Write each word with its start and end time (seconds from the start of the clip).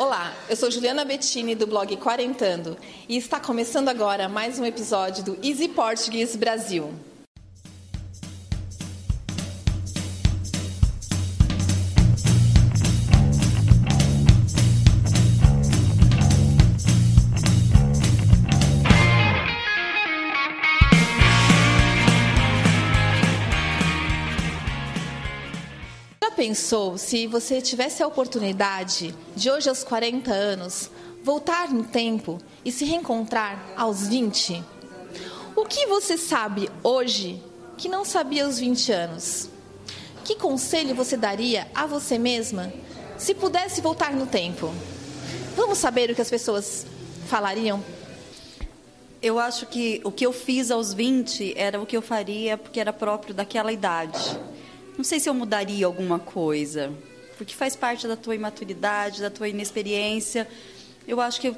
Olá, 0.00 0.34
eu 0.48 0.56
sou 0.56 0.70
Juliana 0.70 1.04
Bettini 1.04 1.54
do 1.54 1.66
blog 1.66 1.94
Quarentando 1.98 2.74
e 3.06 3.18
está 3.18 3.38
começando 3.38 3.90
agora 3.90 4.30
mais 4.30 4.58
um 4.58 4.64
episódio 4.64 5.22
do 5.22 5.38
Easy 5.46 5.68
Portuguese 5.68 6.38
Brasil. 6.38 6.90
Pensou 26.40 26.96
se 26.96 27.26
você 27.26 27.60
tivesse 27.60 28.02
a 28.02 28.06
oportunidade 28.06 29.14
de 29.36 29.50
hoje 29.50 29.68
aos 29.68 29.84
40 29.84 30.32
anos 30.32 30.90
voltar 31.22 31.68
no 31.68 31.84
tempo 31.84 32.38
e 32.64 32.72
se 32.72 32.86
reencontrar 32.86 33.62
aos 33.76 34.08
20? 34.08 34.64
O 35.54 35.66
que 35.66 35.86
você 35.86 36.16
sabe 36.16 36.70
hoje 36.82 37.42
que 37.76 37.90
não 37.90 38.06
sabia 38.06 38.46
aos 38.46 38.58
20 38.58 38.90
anos? 38.90 39.50
Que 40.24 40.34
conselho 40.34 40.94
você 40.94 41.14
daria 41.14 41.68
a 41.74 41.84
você 41.84 42.16
mesma 42.16 42.72
se 43.18 43.34
pudesse 43.34 43.82
voltar 43.82 44.14
no 44.14 44.24
tempo? 44.24 44.72
Vamos 45.54 45.76
saber 45.76 46.10
o 46.10 46.14
que 46.14 46.22
as 46.22 46.30
pessoas 46.30 46.86
falariam? 47.26 47.84
Eu 49.20 49.38
acho 49.38 49.66
que 49.66 50.00
o 50.04 50.10
que 50.10 50.24
eu 50.24 50.32
fiz 50.32 50.70
aos 50.70 50.94
20 50.94 51.52
era 51.54 51.78
o 51.78 51.84
que 51.84 51.98
eu 51.98 52.00
faria 52.00 52.56
porque 52.56 52.80
era 52.80 52.94
próprio 52.94 53.34
daquela 53.34 53.70
idade. 53.70 54.40
Não 55.00 55.04
sei 55.04 55.18
se 55.18 55.30
eu 55.30 55.32
mudaria 55.32 55.86
alguma 55.86 56.18
coisa, 56.18 56.92
porque 57.38 57.54
faz 57.54 57.74
parte 57.74 58.06
da 58.06 58.16
tua 58.16 58.34
imaturidade, 58.34 59.22
da 59.22 59.30
tua 59.30 59.48
inexperiência. 59.48 60.46
Eu 61.08 61.22
acho 61.22 61.40
que 61.40 61.48
eu 61.48 61.56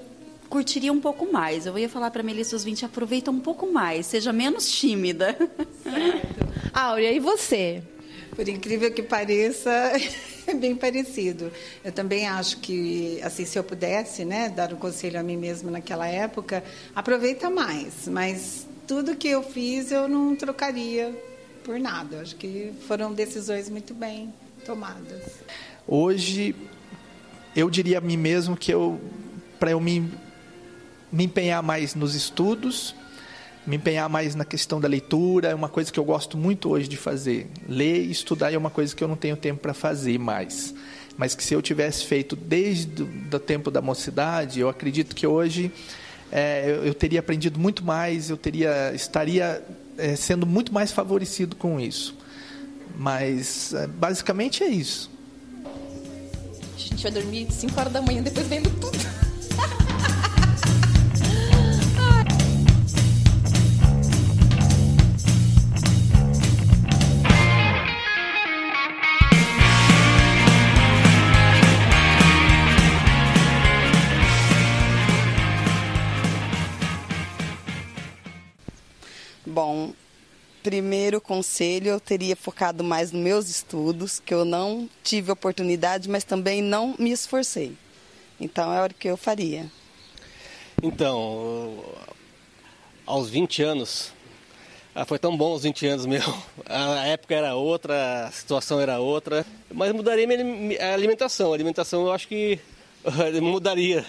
curtiria 0.48 0.92
um 0.92 1.00
pouco 1.00 1.32
mais. 1.32 1.66
Eu 1.66 1.76
ia 1.76 1.88
falar 1.88 2.12
para 2.12 2.22
Melissa 2.22 2.54
aos 2.54 2.62
20, 2.62 2.84
aproveita 2.84 3.32
um 3.32 3.40
pouco 3.40 3.66
mais, 3.72 4.06
seja 4.06 4.32
menos 4.32 4.70
tímida. 4.70 5.36
Certo. 5.82 6.52
Áurea, 6.72 7.10
e 7.10 7.18
você? 7.18 7.82
Por 8.30 8.48
incrível 8.48 8.92
que 8.92 9.02
pareça, 9.02 9.72
é 10.46 10.54
bem 10.54 10.76
parecido. 10.76 11.50
Eu 11.84 11.90
também 11.90 12.28
acho 12.28 12.58
que, 12.58 13.20
assim, 13.24 13.44
se 13.44 13.58
eu 13.58 13.64
pudesse, 13.64 14.24
né, 14.24 14.50
dar 14.50 14.72
um 14.72 14.76
conselho 14.76 15.18
a 15.18 15.22
mim 15.24 15.36
mesma 15.36 15.68
naquela 15.68 16.06
época, 16.06 16.62
aproveita 16.94 17.50
mais. 17.50 18.06
Mas 18.06 18.68
tudo 18.86 19.16
que 19.16 19.26
eu 19.26 19.42
fiz 19.42 19.90
eu 19.90 20.06
não 20.08 20.36
trocaria 20.36 21.12
por 21.62 21.78
nada. 21.78 22.20
Acho 22.20 22.36
que 22.36 22.72
foram 22.86 23.12
decisões 23.12 23.68
muito 23.68 23.94
bem 23.94 24.32
tomadas. 24.64 25.22
Hoje, 25.86 26.54
eu 27.54 27.68
diria 27.70 27.98
a 27.98 28.00
mim 28.00 28.16
mesmo 28.16 28.56
que 28.56 28.72
eu, 28.72 29.00
para 29.58 29.72
eu 29.72 29.80
me, 29.80 30.08
me 31.10 31.24
empenhar 31.24 31.62
mais 31.62 31.94
nos 31.94 32.14
estudos, 32.14 32.94
me 33.66 33.76
empenhar 33.76 34.08
mais 34.08 34.34
na 34.34 34.44
questão 34.44 34.80
da 34.80 34.88
leitura, 34.88 35.48
é 35.48 35.54
uma 35.54 35.68
coisa 35.68 35.92
que 35.92 35.98
eu 35.98 36.04
gosto 36.04 36.36
muito 36.36 36.70
hoje 36.70 36.88
de 36.88 36.96
fazer. 36.96 37.48
Ler 37.68 38.04
e 38.04 38.10
estudar 38.10 38.52
é 38.52 38.58
uma 38.58 38.70
coisa 38.70 38.94
que 38.94 39.02
eu 39.02 39.08
não 39.08 39.16
tenho 39.16 39.36
tempo 39.36 39.60
para 39.60 39.74
fazer 39.74 40.18
mais. 40.18 40.74
Mas 41.16 41.34
que 41.34 41.44
se 41.44 41.54
eu 41.54 41.62
tivesse 41.62 42.06
feito 42.06 42.34
desde 42.34 43.02
o 43.02 43.38
tempo 43.38 43.70
da 43.70 43.82
mocidade, 43.82 44.60
eu 44.60 44.68
acredito 44.68 45.14
que 45.14 45.26
hoje 45.26 45.70
é, 46.30 46.64
eu, 46.66 46.86
eu, 46.86 46.94
teria 46.94 47.20
aprendido 47.20 47.60
muito 47.60 47.84
mais, 47.84 48.30
eu 48.30 48.36
teria 48.38 48.92
estaria 48.94 49.62
é, 49.96 50.16
sendo 50.16 50.46
muito 50.46 50.72
mais 50.72 50.90
favorecido 50.92 51.56
com 51.56 51.78
isso. 51.78 52.16
Mas 52.96 53.72
é, 53.74 53.86
basicamente 53.86 54.62
é 54.62 54.68
isso. 54.68 55.10
A 56.74 56.78
gente 56.78 57.02
vai 57.02 57.12
dormir 57.12 57.50
5 57.50 57.78
horas 57.78 57.92
da 57.92 58.02
manhã 58.02 58.22
depois 58.22 58.46
vendo 58.46 58.70
tudo. 58.80 58.98
Bom, 79.52 79.92
primeiro 80.62 81.20
conselho 81.20 81.90
eu 81.90 82.00
teria 82.00 82.34
focado 82.34 82.82
mais 82.82 83.12
nos 83.12 83.22
meus 83.22 83.48
estudos, 83.50 84.18
que 84.18 84.32
eu 84.32 84.46
não 84.46 84.88
tive 85.04 85.30
oportunidade, 85.30 86.08
mas 86.08 86.24
também 86.24 86.62
não 86.62 86.94
me 86.98 87.12
esforcei. 87.12 87.76
Então 88.40 88.72
é 88.72 88.82
o 88.82 88.88
que 88.88 89.08
eu 89.08 89.16
faria. 89.18 89.70
Então, 90.82 91.84
aos 93.04 93.28
20 93.28 93.62
anos, 93.62 94.10
ah, 94.94 95.04
foi 95.04 95.18
tão 95.18 95.36
bom 95.36 95.52
aos 95.52 95.64
20 95.64 95.86
anos 95.86 96.06
meu. 96.06 96.22
A 96.64 97.06
época 97.08 97.34
era 97.34 97.54
outra, 97.54 98.28
a 98.28 98.30
situação 98.30 98.80
era 98.80 99.00
outra, 99.00 99.44
mas 99.70 99.92
mudaria 99.92 100.26
minha 100.26 100.94
alimentação. 100.94 101.52
A 101.52 101.54
alimentação 101.54 102.06
eu 102.06 102.12
acho 102.12 102.26
que 102.26 102.58
mudaria 103.42 104.02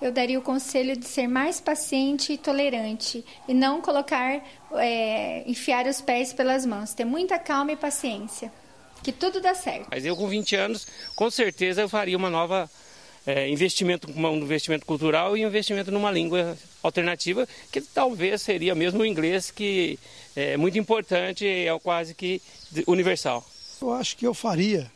eu 0.00 0.10
daria 0.10 0.38
o 0.38 0.42
conselho 0.42 0.96
de 0.96 1.06
ser 1.06 1.26
mais 1.26 1.60
paciente 1.60 2.32
e 2.32 2.38
tolerante 2.38 3.24
e 3.46 3.52
não 3.52 3.80
colocar, 3.80 4.42
é, 4.74 5.44
enfiar 5.46 5.86
os 5.86 6.00
pés 6.00 6.32
pelas 6.32 6.64
mãos. 6.64 6.94
Ter 6.94 7.04
muita 7.04 7.38
calma 7.38 7.72
e 7.72 7.76
paciência, 7.76 8.50
que 9.02 9.12
tudo 9.12 9.40
dá 9.40 9.54
certo. 9.54 9.88
Mas 9.90 10.04
eu 10.04 10.16
com 10.16 10.26
20 10.26 10.56
anos, 10.56 10.86
com 11.14 11.30
certeza 11.30 11.82
eu 11.82 11.88
faria 11.88 12.16
uma 12.16 12.30
nova 12.30 12.70
é, 13.26 13.48
investimento, 13.48 14.10
um 14.10 14.36
investimento 14.36 14.86
cultural 14.86 15.36
e 15.36 15.44
um 15.44 15.48
investimento 15.48 15.90
numa 15.90 16.10
língua 16.10 16.56
alternativa, 16.82 17.46
que 17.70 17.80
talvez 17.80 18.40
seria 18.42 18.74
mesmo 18.74 19.00
o 19.00 19.06
inglês, 19.06 19.50
que 19.50 19.98
é 20.34 20.56
muito 20.56 20.78
importante 20.78 21.44
e 21.44 21.66
é 21.66 21.78
quase 21.78 22.14
que 22.14 22.40
universal. 22.86 23.46
Eu 23.80 23.92
acho 23.92 24.16
que 24.16 24.26
eu 24.26 24.34
faria 24.34 24.90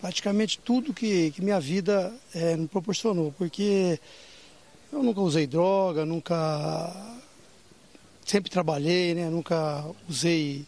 praticamente 0.00 0.58
tudo 0.58 0.92
que, 0.92 1.30
que 1.32 1.42
minha 1.42 1.58
vida 1.58 2.14
é, 2.34 2.56
me 2.56 2.68
proporcionou, 2.68 3.34
porque 3.36 3.98
eu 4.96 5.02
nunca 5.02 5.20
usei 5.20 5.46
droga, 5.46 6.06
nunca. 6.06 7.14
Sempre 8.24 8.50
trabalhei, 8.50 9.14
né? 9.14 9.28
Nunca 9.28 9.84
usei 10.08 10.64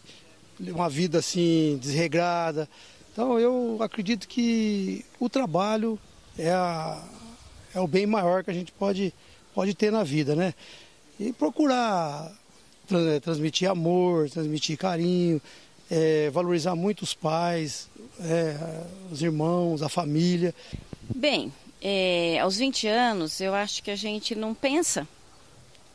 uma 0.59 0.89
vida 0.89 1.17
assim 1.19 1.77
desregrada. 1.81 2.69
Então 3.11 3.39
eu 3.39 3.77
acredito 3.81 4.27
que 4.27 5.03
o 5.19 5.27
trabalho 5.27 5.99
é, 6.37 6.51
a, 6.51 7.03
é 7.73 7.79
o 7.79 7.87
bem 7.87 8.05
maior 8.05 8.43
que 8.43 8.51
a 8.51 8.53
gente 8.53 8.71
pode, 8.71 9.13
pode 9.53 9.73
ter 9.73 9.91
na 9.91 10.03
vida, 10.03 10.35
né? 10.35 10.53
E 11.19 11.33
procurar 11.33 12.31
transmitir 13.21 13.69
amor, 13.69 14.29
transmitir 14.29 14.77
carinho, 14.77 15.41
é, 15.91 16.29
valorizar 16.29 16.75
muito 16.75 17.01
os 17.01 17.13
pais, 17.13 17.89
é, 18.19 18.55
os 19.11 19.21
irmãos, 19.21 19.81
a 19.81 19.89
família. 19.89 20.53
Bem, 21.13 21.51
é, 21.81 22.39
aos 22.39 22.57
20 22.57 22.87
anos, 22.87 23.39
eu 23.39 23.53
acho 23.53 23.81
que 23.81 23.91
a 23.91 23.95
gente 23.95 24.35
não 24.35 24.53
pensa 24.53 25.07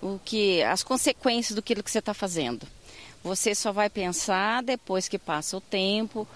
o 0.00 0.18
que 0.24 0.62
as 0.62 0.82
consequências 0.82 1.54
do 1.54 1.62
que 1.62 1.74
você 1.74 1.98
está 1.98 2.14
fazendo. 2.14 2.66
Você 3.22 3.54
só 3.54 3.72
vai 3.72 3.88
pensar 3.88 4.62
depois 4.62 5.08
que 5.08 5.18
passa 5.18 5.56
o 5.56 5.60
tempo. 5.60 6.28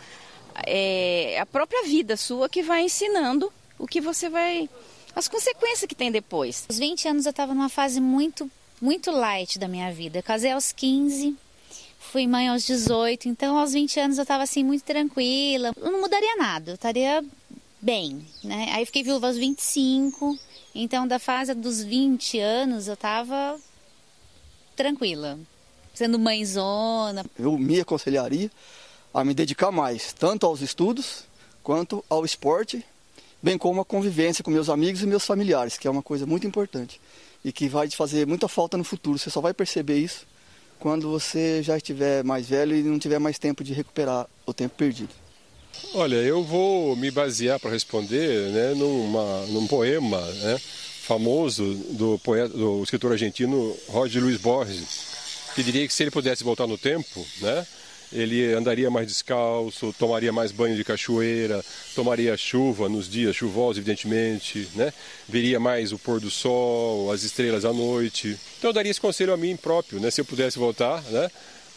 É 0.67 1.39
a 1.39 1.47
própria 1.47 1.85
vida 1.85 2.17
sua 2.17 2.49
que 2.49 2.63
vai 2.63 2.83
ensinando 2.83 3.53
o 3.79 3.87
que 3.87 4.01
você 4.01 4.29
vai. 4.29 4.69
as 5.15 5.29
consequências 5.29 5.87
que 5.87 5.95
tem 5.95 6.11
depois. 6.11 6.65
Aos 6.69 6.79
20 6.79 7.09
anos 7.09 7.27
eu 7.27 7.31
estava 7.31 7.55
numa 7.55 7.69
fase 7.69 8.01
muito, 8.01 8.51
muito 8.81 9.11
light 9.11 9.59
da 9.59 9.69
minha 9.69 9.93
vida. 9.93 10.19
Eu 10.19 10.23
casei 10.23 10.53
aos 10.53 10.73
15, 10.73 11.37
fui 11.99 12.27
mãe 12.27 12.49
aos 12.49 12.65
18, 12.65 13.29
então 13.29 13.59
aos 13.59 13.73
20 13.73 14.01
anos 14.01 14.19
eu 14.19 14.23
estava 14.23 14.43
assim 14.43 14.65
muito 14.65 14.83
tranquila. 14.83 15.73
Eu 15.77 15.93
não 15.93 16.01
mudaria 16.01 16.37
nada, 16.37 16.71
eu 16.71 16.75
estaria 16.75 17.23
bem, 17.81 18.27
né? 18.43 18.69
Aí 18.73 18.85
fiquei 18.87 19.03
viúva 19.03 19.27
aos 19.27 19.37
25, 19.37 20.39
então 20.75 21.07
da 21.07 21.19
fase 21.19 21.55
dos 21.55 21.83
20 21.83 22.39
anos 22.39 22.89
eu 22.89 22.97
tava 22.97 23.59
tranquila, 24.77 25.39
sendo 25.95 26.19
mãezona. 26.19 27.25
Eu 27.39 27.57
me 27.59 27.81
aconselharia 27.81 28.51
a 29.13 29.25
me 29.25 29.35
dedicar 29.35 29.71
mais, 29.71 30.13
tanto 30.13 30.47
aos 30.47 30.61
estudos 30.61 31.25
quanto 31.63 32.05
ao 32.09 32.25
esporte, 32.25 32.85
bem 33.43 33.59
como 33.59 33.81
a 33.81 33.85
convivência 33.85 34.45
com 34.45 34.51
meus 34.51 34.69
amigos 34.69 35.03
e 35.03 35.07
meus 35.07 35.25
familiares, 35.25 35.77
que 35.79 35.87
é 35.87 35.91
uma 35.91 36.03
coisa 36.03 36.27
muito 36.27 36.47
importante 36.47 37.01
e 37.45 37.53
que 37.53 37.69
vai 37.69 37.89
te 37.89 37.97
fazer 37.97 38.27
muita 38.27 38.49
falta 38.49 38.77
no 38.77 38.85
futuro. 38.85 39.19
Você 39.19 39.31
só 39.31 39.41
vai 39.41 39.55
perceber 39.55 39.99
isso 39.99 40.27
quando 40.79 41.11
você 41.11 41.63
já 41.63 41.77
estiver 41.77 42.23
mais 42.25 42.49
velho 42.49 42.77
e 42.77 42.83
não 42.83 42.99
tiver 42.99 43.19
mais 43.19 43.39
tempo 43.39 43.65
de 43.65 43.73
recuperar 43.73 44.27
o 44.47 44.53
tempo 44.53 44.75
perdido. 44.77 45.13
Olha, 45.95 46.17
eu 46.17 46.43
vou 46.43 46.95
me 46.97 47.11
basear 47.11 47.59
para 47.59 47.71
responder 47.71 48.51
né, 48.51 48.75
numa, 48.75 49.47
num 49.47 49.67
poema 49.67 50.21
né, 50.21 50.61
famoso 51.03 51.65
do, 51.93 52.19
poeta, 52.19 52.49
do 52.49 52.83
escritor 52.83 53.13
argentino 53.13 53.77
Jorge 53.91 54.21
Luiz 54.21 54.37
Borges, 54.39 55.09
que 55.55 55.63
diria 55.63 55.87
que 55.87 55.95
se 55.95 56.03
ele 56.03 56.11
pudesse 56.11 56.45
voltar 56.45 56.67
no 56.67 56.77
tempo, 56.77 57.27
né, 57.41 57.67
ele 58.13 58.53
andaria 58.55 58.91
mais 58.91 59.07
descalço, 59.07 59.95
tomaria 59.99 60.33
mais 60.33 60.51
banho 60.51 60.77
de 60.77 60.85
cachoeira, 60.85 61.65
tomaria 61.95 62.37
chuva 62.37 62.89
nos 62.89 63.09
dias 63.09 63.37
chuvosos, 63.37 63.79
evidentemente, 63.79 64.69
né? 64.75 64.93
Veria 65.29 65.61
mais 65.61 65.93
o 65.93 65.99
pôr 65.99 66.19
do 66.19 66.31
sol, 66.31 67.13
as 67.13 67.23
estrelas 67.23 67.67
à 67.67 67.73
noite. 67.73 68.39
Então 68.59 68.71
eu 68.71 68.75
daria 68.75 68.91
esse 68.91 69.01
conselho 69.01 69.33
a 69.33 69.37
mim 69.37 69.57
próprio, 69.57 70.01
né? 70.01 70.11
Se 70.11 70.21
eu 70.21 70.25
pudesse 70.25 70.59
voltar, 70.59 71.03
né? 71.03 71.31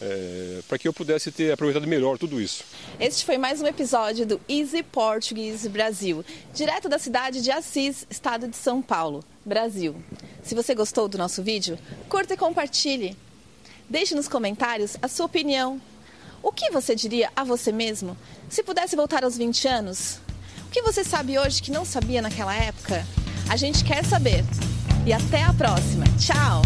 É, 0.04 0.62
para 0.66 0.78
que 0.78 0.88
eu 0.88 0.92
pudesse 0.92 1.30
ter 1.30 1.52
aproveitado 1.52 1.86
melhor 1.86 2.18
tudo 2.18 2.40
isso. 2.40 2.64
Este 2.98 3.24
foi 3.24 3.38
mais 3.38 3.62
um 3.62 3.66
episódio 3.68 4.26
do 4.26 4.40
Easy 4.48 4.82
Portuguese 4.82 5.68
Brasil, 5.68 6.24
direto 6.52 6.88
da 6.88 6.98
cidade 6.98 7.40
de 7.40 7.52
Assis, 7.52 8.04
estado 8.10 8.48
de 8.48 8.56
São 8.56 8.82
Paulo, 8.82 9.22
Brasil. 9.46 9.94
Se 10.42 10.56
você 10.56 10.74
gostou 10.74 11.06
do 11.06 11.16
nosso 11.16 11.40
vídeo, 11.40 11.78
curta 12.08 12.34
e 12.34 12.36
compartilhe. 12.36 13.16
Deixe 13.88 14.12
nos 14.12 14.26
comentários 14.26 14.96
a 15.00 15.06
sua 15.06 15.26
opinião. 15.26 15.80
O 16.42 16.50
que 16.50 16.72
você 16.72 16.96
diria 16.96 17.30
a 17.36 17.44
você 17.44 17.70
mesmo 17.70 18.16
se 18.48 18.64
pudesse 18.64 18.96
voltar 18.96 19.22
aos 19.22 19.36
20 19.36 19.68
anos? 19.68 20.18
O 20.66 20.70
que 20.72 20.82
você 20.82 21.04
sabe 21.04 21.38
hoje 21.38 21.62
que 21.62 21.70
não 21.70 21.84
sabia 21.84 22.20
naquela 22.20 22.56
época? 22.56 23.06
A 23.48 23.56
gente 23.56 23.84
quer 23.84 24.04
saber. 24.04 24.42
E 25.06 25.12
até 25.12 25.44
a 25.44 25.52
próxima. 25.52 26.04
Tchau! 26.18 26.62